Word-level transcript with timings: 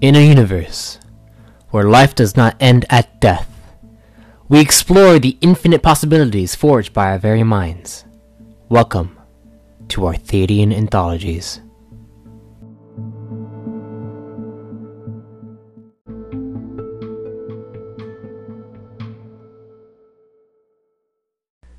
In 0.00 0.14
a 0.14 0.24
universe 0.24 1.00
where 1.70 1.82
life 1.82 2.14
does 2.14 2.36
not 2.36 2.54
end 2.60 2.84
at 2.88 3.20
death, 3.20 3.50
we 4.48 4.60
explore 4.60 5.18
the 5.18 5.36
infinite 5.40 5.82
possibilities 5.82 6.54
forged 6.54 6.92
by 6.92 7.10
our 7.10 7.18
very 7.18 7.42
minds. 7.42 8.04
Welcome 8.68 9.18
to 9.88 10.06
our 10.06 10.14
Arthadian 10.14 10.72
Anthologies. 10.72 11.60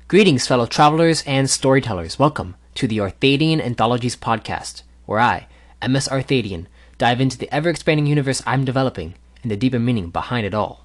Greetings, 0.08 0.46
fellow 0.46 0.66
travelers 0.66 1.24
and 1.26 1.48
storytellers. 1.48 2.18
Welcome 2.18 2.56
to 2.74 2.86
the 2.86 2.98
Arthadian 2.98 3.64
Anthologies 3.64 4.16
podcast, 4.16 4.82
where 5.06 5.20
I, 5.20 5.46
MS 5.80 6.06
Arthadian, 6.08 6.66
dive 7.00 7.18
into 7.18 7.38
the 7.38 7.52
ever 7.52 7.70
expanding 7.70 8.06
universe 8.06 8.42
I'm 8.46 8.66
developing 8.66 9.14
and 9.42 9.50
the 9.50 9.56
deeper 9.56 9.78
meaning 9.78 10.10
behind 10.10 10.44
it 10.44 10.52
all. 10.52 10.84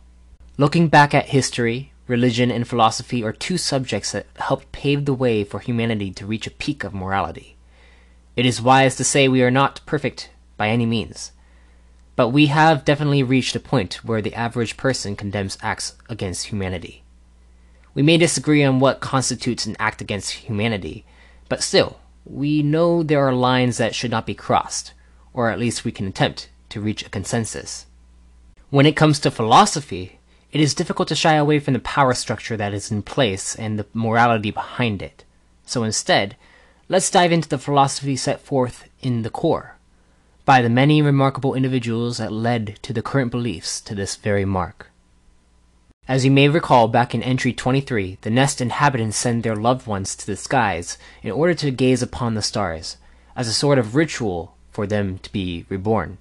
Looking 0.57 0.87
back 0.87 1.13
at 1.13 1.25
history, 1.25 1.91
religion, 2.07 2.49
and 2.49 2.65
philosophy 2.65 3.21
are 3.21 3.33
two 3.33 3.57
subjects 3.57 4.13
that 4.13 4.27
helped 4.37 4.71
pave 4.71 5.03
the 5.03 5.13
way 5.13 5.43
for 5.43 5.59
humanity 5.59 6.11
to 6.13 6.25
reach 6.25 6.47
a 6.47 6.51
peak 6.51 6.85
of 6.85 6.93
morality. 6.93 7.57
It 8.37 8.45
is 8.45 8.61
wise 8.61 8.95
to 8.95 9.03
say 9.03 9.27
we 9.27 9.43
are 9.43 9.51
not 9.51 9.81
perfect 9.85 10.29
by 10.55 10.69
any 10.69 10.85
means, 10.85 11.33
but 12.15 12.29
we 12.29 12.45
have 12.45 12.85
definitely 12.85 13.21
reached 13.21 13.57
a 13.57 13.59
point 13.59 13.95
where 14.05 14.21
the 14.21 14.33
average 14.35 14.77
person 14.77 15.17
condemns 15.17 15.57
acts 15.61 15.95
against 16.07 16.47
humanity. 16.47 17.03
We 17.93 18.03
may 18.03 18.17
disagree 18.17 18.63
on 18.63 18.79
what 18.79 19.01
constitutes 19.01 19.65
an 19.65 19.75
act 19.79 19.99
against 19.99 20.31
humanity, 20.31 21.03
but 21.49 21.61
still, 21.61 21.99
we 22.23 22.63
know 22.63 23.03
there 23.03 23.27
are 23.27 23.33
lines 23.33 23.75
that 23.77 23.93
should 23.93 24.11
not 24.11 24.25
be 24.25 24.33
crossed, 24.33 24.93
or 25.35 25.49
at 25.49 25.59
least 25.59 25.83
we 25.83 25.91
can 25.91 26.07
attempt 26.07 26.49
to 26.69 26.79
reach 26.79 27.05
a 27.05 27.09
consensus. 27.09 27.85
When 28.69 28.85
it 28.85 28.95
comes 28.95 29.19
to 29.19 29.29
philosophy, 29.29 30.19
it 30.51 30.61
is 30.61 30.73
difficult 30.73 31.09
to 31.09 31.15
shy 31.15 31.33
away 31.33 31.59
from 31.59 31.73
the 31.73 31.79
power 31.79 32.13
structure 32.13 32.55
that 32.55 32.73
is 32.73 32.89
in 32.89 33.03
place 33.03 33.53
and 33.53 33.77
the 33.77 33.85
morality 33.93 34.49
behind 34.49 35.01
it. 35.01 35.25
So 35.65 35.83
instead, 35.83 36.37
let's 36.87 37.11
dive 37.11 37.33
into 37.33 37.49
the 37.49 37.57
philosophy 37.57 38.15
set 38.15 38.39
forth 38.39 38.87
in 39.01 39.23
the 39.23 39.29
core, 39.29 39.75
by 40.45 40.61
the 40.61 40.69
many 40.69 41.01
remarkable 41.01 41.53
individuals 41.53 42.17
that 42.17 42.31
led 42.31 42.79
to 42.83 42.93
the 42.93 43.01
current 43.01 43.29
beliefs 43.29 43.81
to 43.81 43.93
this 43.93 44.15
very 44.15 44.45
mark. 44.45 44.89
As 46.07 46.23
you 46.23 46.31
may 46.31 46.47
recall, 46.47 46.87
back 46.87 47.13
in 47.13 47.23
entry 47.23 47.51
23, 47.51 48.19
the 48.21 48.29
nest 48.29 48.61
inhabitants 48.61 49.17
send 49.17 49.43
their 49.43 49.55
loved 49.55 49.85
ones 49.85 50.15
to 50.15 50.25
the 50.25 50.37
skies 50.37 50.97
in 51.21 51.31
order 51.31 51.53
to 51.55 51.71
gaze 51.71 52.01
upon 52.01 52.35
the 52.35 52.41
stars, 52.41 52.95
as 53.35 53.49
a 53.49 53.53
sort 53.53 53.77
of 53.77 53.95
ritual 53.95 54.54
for 54.75 54.85
them 54.85 55.17
to 55.19 55.31
be 55.31 55.65
reborn. 55.69 56.17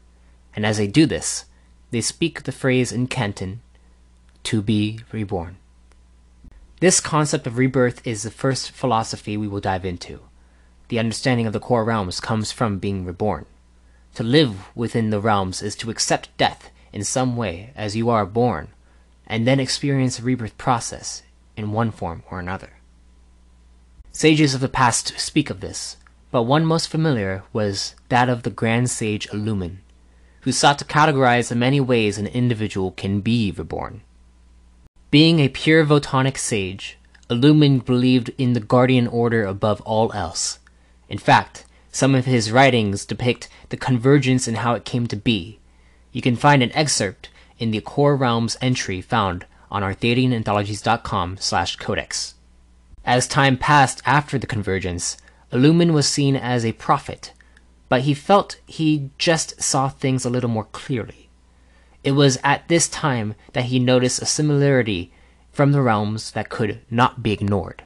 And 0.55 0.65
as 0.65 0.77
they 0.77 0.87
do 0.87 1.07
this, 1.07 1.45
they 1.91 2.01
speak 2.01 2.45
the 2.45 2.53
phrase 2.53 2.93
in 2.93 3.09
Canton, 3.09 3.61
to 4.45 4.63
be 4.63 5.01
reborn. 5.11 5.57
This 6.79 7.01
concept 7.01 7.49
of 7.49 7.59
rebirth 7.59 8.07
is 8.07 8.23
the 8.23 8.31
first 8.31 8.71
philosophy 8.71 9.37
we 9.37 9.49
will 9.49 9.61
dive 9.61 9.85
into. 9.85 10.21
The 10.87 11.01
understanding 11.01 11.49
of 11.49 11.53
the 11.53 11.59
core 11.59 11.85
realms 11.85 12.21
comes 12.21 12.53
from 12.53 12.79
being 12.79 13.05
reborn. 13.05 13.47
To 14.15 14.23
live 14.23 14.71
within 14.77 15.11
the 15.11 15.21
realms 15.21 15.61
is 15.61 15.75
to 15.77 15.91
accept 15.91 16.37
death 16.37 16.71
in 16.93 17.03
some 17.03 17.37
way 17.37 17.73
as 17.75 17.97
you 17.97 18.09
are 18.09 18.25
born 18.25 18.69
and 19.27 19.49
then 19.49 19.59
experience 19.59 20.19
the 20.19 20.23
rebirth 20.23 20.57
process 20.59 21.25
in 21.57 21.73
one 21.73 21.91
form 21.91 22.23
or 22.31 22.39
another. 22.39 22.75
Sages 24.13 24.55
of 24.55 24.61
the 24.61 24.69
past 24.69 25.19
speak 25.19 25.51
of 25.51 25.59
this, 25.59 25.97
but 26.35 26.43
one 26.43 26.67
most 26.67 26.89
familiar 26.89 27.45
was 27.53 27.95
that 28.09 28.29
of 28.29 28.43
the 28.43 28.51
grand 28.51 28.91
sage 28.91 29.29
Illumin, 29.29 29.77
who 30.41 30.51
sought 30.51 30.81
to 30.81 30.85
categorize 30.85 31.49
the 31.49 31.55
many 31.55 31.81
ways 31.81 32.19
an 32.19 32.27
individual 32.27 32.91
can 32.91 33.21
be 33.21 33.53
reborn. 33.53 34.01
Being 35.13 35.39
a 35.39 35.49
pure 35.49 35.87
Votonic 35.87 36.37
sage, 36.37 36.99
Illumin 37.31 37.85
believed 37.85 38.33
in 38.37 38.53
the 38.53 38.59
guardian 38.59 39.07
order 39.07 39.45
above 39.45 39.81
all 39.83 40.13
else. 40.13 40.59
In 41.09 41.19
fact, 41.19 41.67
some 41.93 42.17
of 42.17 42.25
his 42.25 42.51
writings 42.51 43.07
depict 43.07 43.49
the 43.69 43.77
convergence 43.77 44.49
and 44.49 44.57
how 44.57 44.75
it 44.75 44.85
came 44.85 45.07
to 45.07 45.17
be. 45.17 45.61
You 46.11 46.21
can 46.21 46.35
find 46.35 46.65
an 46.65 46.73
excerpt 46.73 47.29
in 47.61 47.71
the 47.71 47.81
Core 47.81 48.17
Realms 48.17 48.57
entry 48.61 49.01
found 49.01 49.47
on 49.71 49.83
arthadiananthologies.com 49.83 51.37
slash 51.39 51.77
codex. 51.77 52.35
As 53.05 53.29
time 53.29 53.57
passed 53.57 54.03
after 54.05 54.37
the 54.37 54.49
convergence, 54.49 55.17
Illumin 55.55 55.93
was 55.93 56.09
seen 56.09 56.35
as 56.35 56.65
a 56.65 56.73
prophet, 56.73 57.33
but 57.89 58.03
he 58.03 58.13
felt 58.13 58.61
he 58.67 59.11
just 59.19 59.63
saw 59.63 59.89
things 59.89 60.25
a 60.25 60.31
little 60.31 60.51
more 60.51 60.65
clearly. 60.65 61.29
It 62.03 62.13
was 62.13 62.39
at 62.43 62.67
this 62.67 62.89
time 62.89 63.37
that 63.53 63.67
he 63.67 63.79
noticed 63.79 64.21
a 64.21 64.27
similarity 64.27 65.13
from 65.53 65.71
the 65.71 65.81
realms 65.81 66.33
that 66.33 66.49
could 66.49 66.81
not 66.91 67.23
be 67.23 67.31
ignored. 67.31 67.85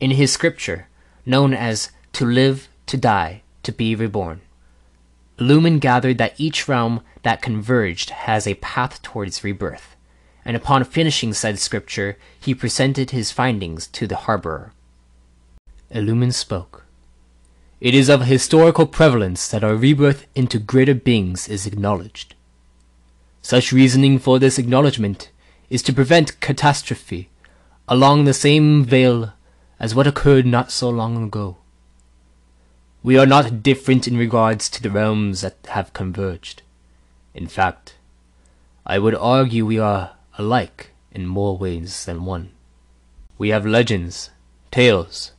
In 0.00 0.12
his 0.12 0.32
scripture, 0.32 0.88
known 1.26 1.52
as 1.52 1.90
To 2.14 2.24
Live, 2.24 2.68
to 2.86 2.96
Die, 2.96 3.42
to 3.62 3.72
Be 3.72 3.94
Reborn, 3.94 4.40
Illumin 5.38 5.78
gathered 5.78 6.16
that 6.16 6.40
each 6.40 6.66
realm 6.66 7.02
that 7.22 7.42
converged 7.42 8.08
has 8.08 8.46
a 8.46 8.54
path 8.54 9.02
towards 9.02 9.44
rebirth, 9.44 9.94
and 10.42 10.56
upon 10.56 10.84
finishing 10.84 11.34
said 11.34 11.58
scripture, 11.58 12.16
he 12.40 12.54
presented 12.54 13.10
his 13.10 13.30
findings 13.30 13.86
to 13.88 14.06
the 14.06 14.16
harborer. 14.16 14.72
Illumin 15.94 16.32
spoke. 16.32 16.84
It 17.80 17.94
is 17.94 18.08
of 18.08 18.22
historical 18.22 18.86
prevalence 18.86 19.48
that 19.48 19.62
our 19.62 19.76
rebirth 19.76 20.26
into 20.34 20.58
greater 20.58 20.94
beings 20.94 21.48
is 21.48 21.66
acknowledged. 21.66 22.34
Such 23.42 23.72
reasoning 23.72 24.18
for 24.18 24.38
this 24.38 24.58
acknowledgment 24.58 25.30
is 25.70 25.82
to 25.82 25.92
prevent 25.92 26.40
catastrophe 26.40 27.28
along 27.86 28.24
the 28.24 28.34
same 28.34 28.84
veil 28.84 29.32
as 29.78 29.94
what 29.94 30.06
occurred 30.06 30.46
not 30.46 30.72
so 30.72 30.88
long 30.90 31.22
ago. 31.22 31.58
We 33.02 33.16
are 33.16 33.26
not 33.26 33.62
different 33.62 34.08
in 34.08 34.16
regards 34.16 34.68
to 34.70 34.82
the 34.82 34.90
realms 34.90 35.42
that 35.42 35.56
have 35.68 35.92
converged. 35.92 36.62
In 37.34 37.46
fact, 37.46 37.94
I 38.84 38.98
would 38.98 39.14
argue 39.14 39.64
we 39.64 39.78
are 39.78 40.16
alike 40.38 40.90
in 41.12 41.26
more 41.26 41.56
ways 41.56 42.04
than 42.04 42.24
one. 42.24 42.50
We 43.38 43.50
have 43.50 43.64
legends, 43.64 44.30
tales, 44.72 45.32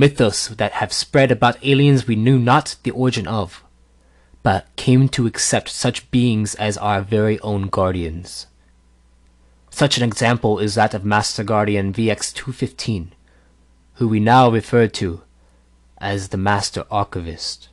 mythos 0.00 0.48
that 0.48 0.72
have 0.72 0.92
spread 0.92 1.30
about 1.30 1.62
aliens 1.62 2.06
we 2.06 2.16
knew 2.16 2.38
not 2.38 2.76
the 2.84 2.90
origin 2.90 3.28
of, 3.28 3.62
but 4.42 4.66
came 4.76 5.08
to 5.10 5.26
accept 5.26 5.68
such 5.68 6.10
beings 6.10 6.54
as 6.54 6.78
our 6.78 7.02
very 7.02 7.38
own 7.40 7.68
guardians. 7.68 8.46
Such 9.68 9.98
an 9.98 10.02
example 10.02 10.58
is 10.58 10.74
that 10.74 10.94
of 10.94 11.04
Master 11.04 11.44
Guardian 11.44 11.92
VX215, 11.92 13.08
who 13.94 14.08
we 14.08 14.18
now 14.18 14.50
refer 14.50 14.86
to 14.88 15.20
as 15.98 16.28
the 16.28 16.38
Master 16.38 16.84
Archivist. 16.90 17.68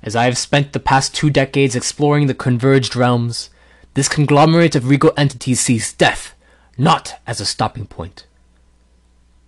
As 0.00 0.14
I 0.14 0.24
have 0.24 0.38
spent 0.38 0.72
the 0.72 0.80
past 0.80 1.14
two 1.14 1.30
decades 1.30 1.74
exploring 1.74 2.28
the 2.28 2.34
converged 2.34 2.94
realms, 2.94 3.50
this 3.94 4.08
conglomerate 4.08 4.76
of 4.76 4.88
regal 4.88 5.12
entities 5.16 5.60
sees 5.60 5.92
death 5.92 6.34
not 6.78 7.20
as 7.26 7.40
a 7.40 7.44
stopping 7.44 7.86
point, 7.86 8.26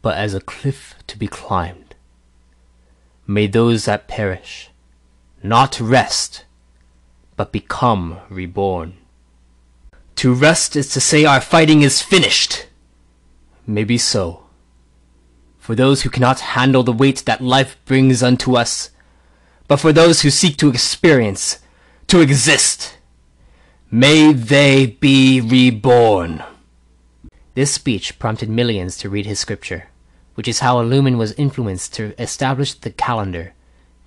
but 0.03 0.17
as 0.17 0.35
a 0.35 0.41
cliff 0.41 0.95
to 1.07 1.17
be 1.17 1.27
climbed. 1.27 1.84
May 3.27 3.47
those 3.47 3.85
that 3.87 4.09
perish 4.09 4.71
not 5.43 5.79
rest, 5.79 6.45
but 7.37 7.53
become 7.53 8.19
reborn. 8.31 8.95
To 10.17 10.33
rest 10.33 10.75
is 10.77 10.89
to 10.91 11.01
say 11.01 11.25
our 11.25 11.41
fighting 11.41 11.83
is 11.83 12.01
finished. 12.01 12.67
Maybe 13.67 13.99
so 13.99 14.45
for 15.65 15.75
those 15.75 16.03
who 16.03 16.11
cannot 16.11 16.41
handle 16.41 16.83
the 16.83 16.93
weight 16.93 17.23
that 17.25 17.41
life 17.41 17.79
brings 17.87 18.23
unto 18.23 18.55
us, 18.55 18.91
but 19.67 19.79
for 19.79 19.95
those 19.95 20.21
who 20.21 20.29
seek 20.29 20.59
to 20.59 20.69
experience, 20.69 21.59
to 22.07 22.21
exist. 22.21 22.99
May 23.91 24.35
they 24.35 24.85
be 24.85 25.41
reborn. 25.41 26.45
This 27.55 27.73
speech 27.73 28.19
prompted 28.19 28.51
millions 28.51 28.99
to 28.99 29.09
read 29.09 29.25
his 29.25 29.41
scripture, 29.41 29.89
which 30.35 30.49
is 30.49 30.61
how 30.61 30.83
Illumin 30.83 31.17
was 31.17 31.33
influenced 31.33 31.95
to 31.95 32.21
establish 32.21 32.75
the 32.75 32.91
calendar 32.91 33.55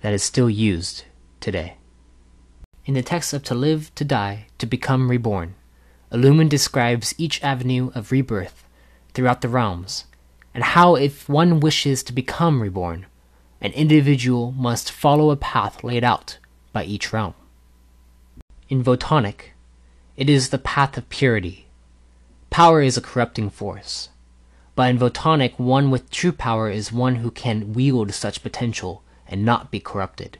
that 0.02 0.12
is 0.12 0.22
still 0.22 0.50
used 0.50 1.04
today. 1.40 1.74
In 2.84 2.94
the 2.94 3.02
text 3.02 3.32
of 3.32 3.42
To 3.44 3.54
Live, 3.54 3.94
to 3.96 4.04
Die, 4.04 4.46
to 4.58 4.66
Become 4.66 5.10
Reborn, 5.10 5.54
Illumin 6.12 6.48
describes 6.48 7.14
each 7.18 7.42
avenue 7.42 7.90
of 7.94 8.12
rebirth 8.12 8.64
throughout 9.12 9.42
the 9.42 9.48
realms 9.48 10.04
and 10.54 10.64
how, 10.64 10.96
if 10.96 11.28
one 11.28 11.60
wishes 11.60 12.02
to 12.02 12.12
become 12.12 12.62
reborn, 12.62 13.06
an 13.60 13.72
individual 13.72 14.52
must 14.52 14.90
follow 14.90 15.30
a 15.30 15.36
path 15.36 15.84
laid 15.84 16.02
out 16.02 16.38
by 16.72 16.84
each 16.84 17.12
realm. 17.12 17.34
In 18.68 18.82
Votonic, 18.82 19.52
it 20.16 20.28
is 20.28 20.48
the 20.48 20.58
path 20.58 20.96
of 20.96 21.08
purity. 21.10 21.68
Power 22.50 22.82
is 22.82 22.96
a 22.96 23.00
corrupting 23.00 23.50
force. 23.50 24.08
But 24.78 24.90
in 24.90 24.98
Votonic, 25.00 25.58
one 25.58 25.90
with 25.90 26.08
true 26.08 26.30
power 26.30 26.70
is 26.70 26.92
one 26.92 27.16
who 27.16 27.32
can 27.32 27.72
wield 27.72 28.14
such 28.14 28.44
potential 28.44 29.02
and 29.26 29.44
not 29.44 29.72
be 29.72 29.80
corrupted. 29.80 30.38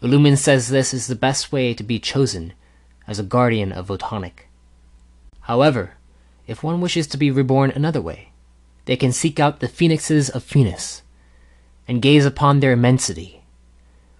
Illumin 0.00 0.38
says 0.38 0.70
this 0.70 0.94
is 0.94 1.06
the 1.06 1.14
best 1.14 1.52
way 1.52 1.74
to 1.74 1.82
be 1.82 1.98
chosen, 1.98 2.54
as 3.06 3.18
a 3.18 3.22
guardian 3.22 3.70
of 3.70 3.88
Votonic. 3.88 4.48
However, 5.40 5.98
if 6.46 6.62
one 6.62 6.80
wishes 6.80 7.06
to 7.08 7.18
be 7.18 7.30
reborn 7.30 7.70
another 7.70 8.00
way, 8.00 8.30
they 8.86 8.96
can 8.96 9.12
seek 9.12 9.38
out 9.38 9.60
the 9.60 9.68
phoenixes 9.68 10.30
of 10.30 10.42
Phoenix 10.42 11.02
and 11.86 12.00
gaze 12.00 12.24
upon 12.24 12.60
their 12.60 12.72
immensity. 12.72 13.42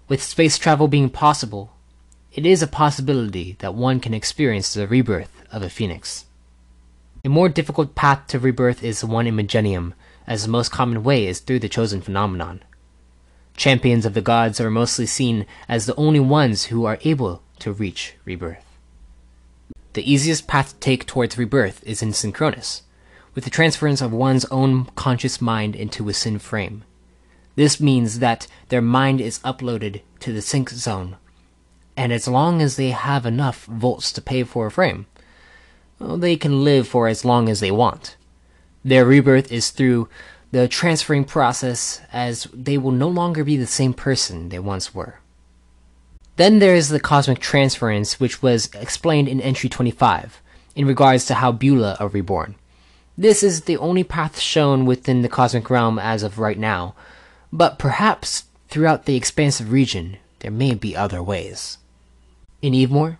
With 0.08 0.22
space 0.22 0.58
travel 0.58 0.88
being 0.88 1.08
possible, 1.08 1.72
it 2.34 2.44
is 2.44 2.62
a 2.62 2.66
possibility 2.66 3.56
that 3.60 3.72
one 3.72 3.98
can 3.98 4.12
experience 4.12 4.74
the 4.74 4.86
rebirth 4.86 5.42
of 5.50 5.62
a 5.62 5.70
phoenix. 5.70 6.26
A 7.24 7.28
more 7.28 7.48
difficult 7.48 7.94
path 7.94 8.26
to 8.28 8.40
rebirth 8.40 8.82
is 8.82 9.00
the 9.00 9.06
one 9.06 9.28
in 9.28 9.36
Magenium, 9.36 9.92
as 10.26 10.42
the 10.42 10.50
most 10.50 10.72
common 10.72 11.04
way 11.04 11.28
is 11.28 11.38
through 11.38 11.60
the 11.60 11.68
chosen 11.68 12.00
phenomenon. 12.00 12.62
Champions 13.56 14.04
of 14.04 14.14
the 14.14 14.20
gods 14.20 14.60
are 14.60 14.72
mostly 14.72 15.06
seen 15.06 15.46
as 15.68 15.86
the 15.86 15.94
only 15.94 16.18
ones 16.18 16.64
who 16.64 16.84
are 16.84 16.98
able 17.02 17.40
to 17.60 17.72
reach 17.72 18.14
rebirth. 18.24 18.64
The 19.92 20.10
easiest 20.10 20.48
path 20.48 20.70
to 20.70 20.80
take 20.80 21.06
towards 21.06 21.38
rebirth 21.38 21.84
is 21.84 22.02
in 22.02 22.12
Synchronous, 22.12 22.82
with 23.36 23.44
the 23.44 23.50
transference 23.50 24.00
of 24.00 24.12
one's 24.12 24.46
own 24.46 24.86
conscious 24.96 25.40
mind 25.40 25.76
into 25.76 26.08
a 26.08 26.14
Syn 26.14 26.40
frame. 26.40 26.82
This 27.54 27.80
means 27.80 28.18
that 28.18 28.48
their 28.68 28.82
mind 28.82 29.20
is 29.20 29.38
uploaded 29.40 30.00
to 30.20 30.32
the 30.32 30.42
sync 30.42 30.70
zone, 30.70 31.18
and 31.96 32.12
as 32.12 32.26
long 32.26 32.60
as 32.60 32.74
they 32.74 32.90
have 32.90 33.24
enough 33.26 33.66
volts 33.66 34.10
to 34.12 34.22
pay 34.22 34.42
for 34.42 34.66
a 34.66 34.70
frame, 34.72 35.06
they 36.16 36.36
can 36.36 36.64
live 36.64 36.88
for 36.88 37.08
as 37.08 37.24
long 37.24 37.48
as 37.48 37.60
they 37.60 37.70
want. 37.70 38.16
Their 38.84 39.04
rebirth 39.04 39.52
is 39.52 39.70
through 39.70 40.08
the 40.50 40.68
transferring 40.68 41.24
process, 41.24 42.00
as 42.12 42.46
they 42.52 42.76
will 42.76 42.92
no 42.92 43.08
longer 43.08 43.44
be 43.44 43.56
the 43.56 43.66
same 43.66 43.94
person 43.94 44.48
they 44.48 44.58
once 44.58 44.94
were. 44.94 45.20
Then 46.36 46.58
there 46.58 46.74
is 46.74 46.88
the 46.88 47.00
cosmic 47.00 47.38
transference, 47.38 48.18
which 48.18 48.42
was 48.42 48.70
explained 48.74 49.28
in 49.28 49.40
entry 49.40 49.68
25, 49.68 50.40
in 50.74 50.86
regards 50.86 51.24
to 51.26 51.34
how 51.34 51.52
Beulah 51.52 51.96
are 52.00 52.08
reborn. 52.08 52.54
This 53.16 53.42
is 53.42 53.62
the 53.62 53.76
only 53.76 54.04
path 54.04 54.38
shown 54.38 54.86
within 54.86 55.22
the 55.22 55.28
cosmic 55.28 55.68
realm 55.68 55.98
as 55.98 56.22
of 56.22 56.38
right 56.38 56.58
now, 56.58 56.94
but 57.52 57.78
perhaps 57.78 58.44
throughout 58.68 59.04
the 59.04 59.16
expansive 59.16 59.70
region 59.70 60.16
there 60.40 60.50
may 60.50 60.74
be 60.74 60.96
other 60.96 61.22
ways. 61.22 61.78
In 62.62 62.72
Evemore, 62.72 63.18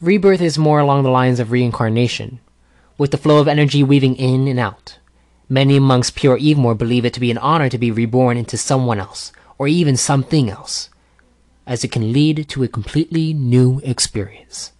rebirth 0.00 0.40
is 0.40 0.58
more 0.58 0.78
along 0.78 1.02
the 1.02 1.10
lines 1.10 1.40
of 1.40 1.50
reincarnation, 1.50 2.40
with 2.96 3.10
the 3.10 3.18
flow 3.18 3.38
of 3.38 3.48
energy 3.48 3.82
weaving 3.82 4.16
in 4.16 4.46
and 4.46 4.58
out. 4.58 4.98
Many 5.48 5.76
amongst 5.76 6.14
pure 6.14 6.38
Evemore 6.38 6.76
believe 6.76 7.04
it 7.04 7.14
to 7.14 7.20
be 7.20 7.30
an 7.30 7.38
honor 7.38 7.68
to 7.68 7.78
be 7.78 7.90
reborn 7.90 8.36
into 8.36 8.56
someone 8.56 9.00
else, 9.00 9.32
or 9.56 9.66
even 9.66 9.96
something 9.96 10.50
else 10.50 10.90
as 11.66 11.84
it 11.84 11.92
can 11.92 12.12
lead 12.12 12.48
to 12.48 12.62
a 12.62 12.68
completely 12.68 13.34
new 13.34 13.80
experience. 13.84 14.72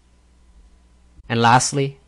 And 1.28 1.42
lastly, 1.42 2.00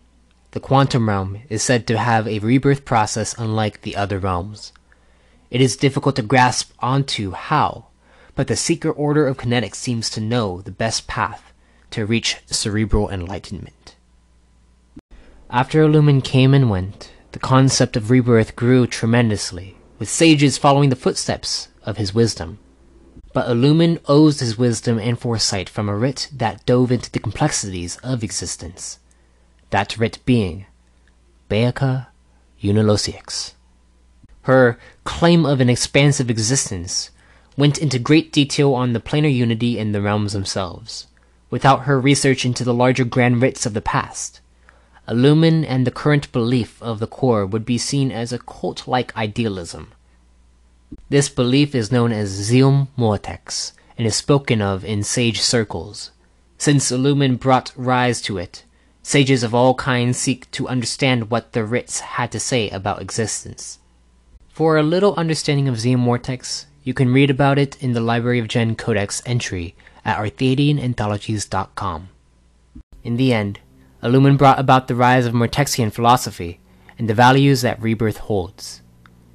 the 0.53 0.61
quantum 0.61 1.09
realm 1.09 1.43
is 1.51 1.63
said 1.63 1.87
to 1.87 1.99
have 1.99 2.27
a 2.27 2.39
rebirth 2.39 2.87
process 2.87 3.35
unlike 3.37 3.83
the 3.83 3.95
other 3.95 4.19
realms. 4.19 4.73
It 5.51 5.61
is 5.61 5.77
difficult 5.77 6.17
to 6.17 6.23
grasp 6.23 6.73
onto 6.79 7.33
how, 7.33 7.89
but 8.35 8.47
the 8.47 8.57
secret 8.57 8.93
order 8.93 9.27
of 9.27 9.37
kinetics 9.37 9.75
seems 9.75 10.09
to 10.11 10.21
know 10.21 10.63
the 10.63 10.71
best 10.71 11.07
path 11.07 11.50
to 11.91 12.07
reach 12.07 12.39
cerebral 12.47 13.11
enlightenment. 13.11 13.97
After 15.51 15.83
Illumin 15.83 16.23
came 16.23 16.55
and 16.55 16.71
went, 16.71 17.13
the 17.33 17.39
concept 17.39 17.97
of 17.97 18.11
rebirth 18.11 18.57
grew 18.57 18.87
tremendously, 18.87 19.77
with 19.99 20.09
sages 20.09 20.59
following 20.59 20.91
the 20.91 20.97
footsteps 20.97 21.69
of 21.85 21.97
his 21.97 22.15
wisdom. 22.15 22.59
But 23.33 23.49
Illumin 23.49 24.01
owes 24.07 24.41
his 24.41 24.59
wisdom 24.59 24.99
and 24.99 25.19
foresight 25.19 25.69
from 25.69 25.89
a 25.89 25.97
writ 25.97 26.29
that 26.33 26.65
dove 26.67 26.91
into 26.91 27.11
the 27.11 27.19
complexities 27.21 27.97
of 27.99 28.25
existence. 28.25 28.99
That 29.71 29.97
writ 29.97 30.19
being 30.25 30.67
Beata 31.49 32.09
Unilosiax. 32.61 33.55
Her 34.43 34.79
claim 35.05 35.45
of 35.45 35.61
an 35.61 35.71
expansive 35.71 36.31
existence 36.31 37.11
went 37.57 37.79
into 37.79 37.99
great 37.99 38.33
detail 38.33 38.75
on 38.75 38.93
the 38.93 39.01
planar 39.01 39.33
unity 39.33 39.79
and 39.79 39.95
the 39.95 40.01
realms 40.01 40.33
themselves, 40.33 41.07
without 41.51 41.83
her 41.83 42.01
research 42.01 42.45
into 42.45 42.65
the 42.65 42.75
larger 42.75 43.05
grand 43.05 43.43
writs 43.43 43.67
of 43.67 43.75
the 43.75 43.81
past. 43.81 44.41
Illumin 45.09 45.65
and 45.69 45.87
the 45.87 45.91
current 45.91 46.31
belief 46.33 46.81
of 46.83 47.01
the 47.01 47.07
core 47.07 47.45
would 47.45 47.65
be 47.65 47.79
seen 47.79 48.13
as 48.13 48.33
a 48.33 48.39
cult-like 48.39 49.17
idealism, 49.17 49.93
this 51.09 51.29
belief 51.29 51.73
is 51.75 51.93
known 51.93 52.11
as 52.11 52.51
Zeum 52.51 52.89
Mortex 52.99 53.73
and 53.97 54.09
is 54.09 54.17
spoken 54.17 54.61
of 54.61 54.85
in 54.85 55.05
sage 55.05 55.41
circles. 55.41 56.11
Since 56.59 56.91
Illumin 56.91 57.39
brought 57.39 57.73
rise 57.77 58.21
to 58.23 58.39
it, 58.39 58.65
sages 59.03 59.45
of 59.45 59.55
all 59.55 59.75
kinds 59.75 60.19
seek 60.19 60.51
to 60.51 60.69
understand 60.69 61.31
what 61.31 61.53
the 61.53 61.65
writs 61.65 62.01
had 62.01 62.33
to 62.33 62.41
say 62.41 62.69
about 62.71 63.01
existence. 63.01 63.79
For 64.49 64.77
a 64.77 64.83
little 64.83 65.15
understanding 65.15 65.69
of 65.69 65.79
Zeum 65.79 66.05
Mortex, 66.05 66.67
you 66.83 66.93
can 66.93 67.13
read 67.13 67.31
about 67.31 67.59
it 67.59 67.81
in 67.81 67.93
the 67.93 68.01
Library 68.01 68.41
of 68.41 68.49
Gen 68.49 68.75
Codex 68.75 69.23
entry 69.25 69.77
at 70.05 70.19
arthadiananthologies.com. 70.19 72.09
In 73.03 73.17
the 73.17 73.33
end, 73.33 73.61
Illumin 74.03 74.39
brought 74.39 74.59
about 74.59 74.89
the 74.89 74.95
rise 74.95 75.27
of 75.27 75.35
Mortexian 75.35 75.93
philosophy 75.93 76.61
and 76.99 77.09
the 77.09 77.15
values 77.15 77.63
that 77.63 77.81
rebirth 77.81 78.19
holds. 78.19 78.83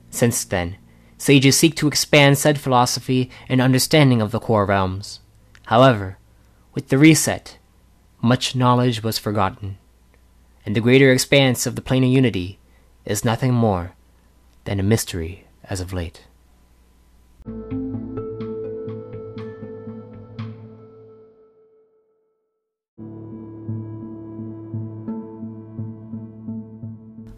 Since 0.10 0.46
then, 0.46 0.78
Sages 1.18 1.58
seek 1.58 1.76
to 1.76 1.88
expand 1.88 2.38
said 2.38 2.60
philosophy 2.60 3.30
and 3.48 3.62
understanding 3.62 4.22
of 4.22 4.32
the 4.32 4.40
core 4.40 4.66
realms. 4.66 5.22
However, 5.68 6.18
with 6.74 6.90
the 6.90 6.98
reset, 6.98 7.58
much 8.22 8.56
knowledge 8.56 9.02
was 9.02 9.18
forgotten, 9.18 9.78
and 10.66 10.76
the 10.76 10.82
greater 10.82 11.12
expanse 11.12 11.66
of 11.66 11.76
the 11.76 11.82
planar 11.82 12.12
unity 12.12 12.60
is 13.06 13.24
nothing 13.24 13.54
more 13.54 13.94
than 14.66 14.80
a 14.80 14.84
mystery 14.84 15.48
as 15.64 15.80
of 15.80 15.94
late. 15.94 16.26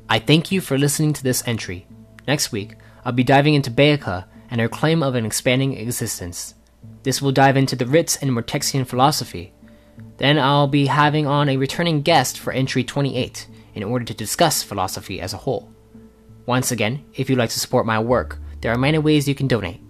I 0.09 0.19
thank 0.19 0.54
you 0.54 0.62
for 0.62 0.77
listening 0.77 1.12
to 1.13 1.24
this 1.24 1.45
entry. 1.45 1.86
Next 2.27 2.54
week, 2.54 2.75
I'll 3.04 3.12
be 3.12 3.25
diving 3.25 3.56
into 3.56 3.69
Beata 3.69 4.25
and 4.50 4.62
her 4.62 4.69
claim 4.69 5.04
of 5.04 5.15
an 5.15 5.25
expanding 5.25 5.77
existence. 5.77 6.56
This 7.04 7.21
will 7.21 7.33
dive 7.33 7.57
into 7.57 7.75
the 7.75 7.86
writs 7.86 8.15
and 8.15 8.31
Mortexian 8.31 8.88
philosophy. 8.88 9.54
Then 10.16 10.40
I'll 10.40 10.68
be 10.68 10.85
having 10.85 11.28
on 11.28 11.49
a 11.49 11.57
returning 11.57 12.04
guest 12.04 12.40
for 12.40 12.54
entry 12.54 12.85
28 12.85 13.47
in 13.76 13.83
order 13.83 14.06
to 14.06 14.14
discuss 14.14 14.64
philosophy 14.64 15.19
as 15.19 15.33
a 15.33 15.37
whole. 15.37 15.73
Once 16.45 16.71
again, 16.71 17.04
if 17.14 17.30
you'd 17.30 17.37
like 17.37 17.49
to 17.49 17.59
support 17.59 17.85
my 17.85 17.99
work, 17.99 18.40
there 18.61 18.71
are 18.71 18.78
many 18.78 18.97
ways 18.97 19.28
you 19.28 19.35
can 19.35 19.47
donate. 19.47 19.81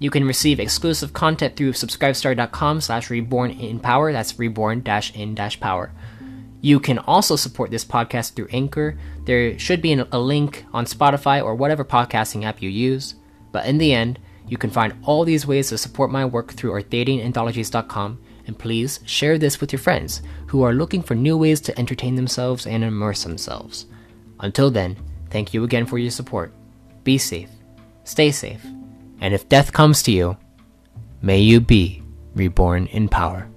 You 0.00 0.10
can 0.10 0.26
receive 0.26 0.58
exclusive 0.58 1.12
content 1.12 1.54
through 1.54 1.74
subscribestar.com 1.74 2.80
slash 2.80 3.10
reborn 3.10 3.52
in 3.52 3.78
power, 3.78 4.12
that's 4.12 4.36
reborn 4.40 4.82
in 5.14 5.36
power. 5.36 5.92
You 6.62 6.78
can 6.78 6.98
also 7.00 7.34
support 7.34 7.72
this 7.72 7.84
podcast 7.84 8.34
through 8.34 8.48
Anchor. 8.52 8.96
There 9.24 9.58
should 9.58 9.82
be 9.82 9.92
a 9.92 10.18
link 10.18 10.64
on 10.72 10.86
Spotify 10.86 11.44
or 11.44 11.56
whatever 11.56 11.84
podcasting 11.84 12.44
app 12.44 12.62
you 12.62 12.70
use. 12.70 13.16
But 13.50 13.66
in 13.66 13.78
the 13.78 13.92
end, 13.92 14.20
you 14.46 14.56
can 14.56 14.70
find 14.70 14.94
all 15.02 15.24
these 15.24 15.46
ways 15.46 15.68
to 15.68 15.78
support 15.78 16.12
my 16.12 16.24
work 16.24 16.52
through 16.52 16.70
arthadiananthologies.com. 16.80 18.22
And 18.46 18.58
please 18.58 19.00
share 19.04 19.38
this 19.38 19.60
with 19.60 19.72
your 19.72 19.80
friends 19.80 20.22
who 20.46 20.62
are 20.62 20.72
looking 20.72 21.02
for 21.02 21.16
new 21.16 21.36
ways 21.36 21.60
to 21.62 21.78
entertain 21.78 22.14
themselves 22.14 22.66
and 22.66 22.84
immerse 22.84 23.24
themselves. 23.24 23.86
Until 24.38 24.70
then, 24.70 24.96
thank 25.30 25.52
you 25.52 25.64
again 25.64 25.86
for 25.86 25.98
your 25.98 26.10
support. 26.10 26.52
Be 27.04 27.18
safe, 27.18 27.50
stay 28.04 28.30
safe, 28.30 28.64
and 29.20 29.34
if 29.34 29.48
death 29.48 29.72
comes 29.72 30.02
to 30.04 30.12
you, 30.12 30.36
may 31.22 31.38
you 31.38 31.60
be 31.60 32.02
reborn 32.34 32.86
in 32.86 33.08
power. 33.08 33.51